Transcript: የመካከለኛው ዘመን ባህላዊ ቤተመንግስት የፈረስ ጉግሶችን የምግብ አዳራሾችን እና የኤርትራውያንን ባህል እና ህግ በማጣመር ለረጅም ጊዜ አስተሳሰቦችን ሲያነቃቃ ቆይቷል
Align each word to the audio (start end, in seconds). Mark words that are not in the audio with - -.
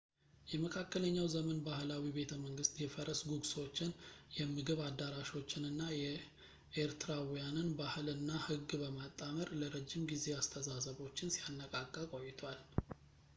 የመካከለኛው 0.51 1.25
ዘመን 1.33 1.57
ባህላዊ 1.67 2.05
ቤተመንግስት 2.15 2.79
የፈረስ 2.83 3.19
ጉግሶችን 3.31 3.91
የምግብ 4.37 4.79
አዳራሾችን 4.87 5.67
እና 5.71 5.81
የኤርትራውያንን 5.99 7.69
ባህል 7.81 8.09
እና 8.17 8.31
ህግ 8.49 8.73
በማጣመር 8.83 9.51
ለረጅም 9.61 10.09
ጊዜ 10.13 10.25
አስተሳሰቦችን 10.41 11.33
ሲያነቃቃ 11.39 11.95
ቆይቷል 12.15 12.59